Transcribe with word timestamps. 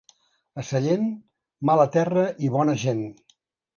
A 0.61 0.65
Sallent, 0.69 1.05
mala 1.71 1.85
terra 1.97 2.25
i 2.47 2.51
bona 2.59 2.79
gent. 2.85 3.05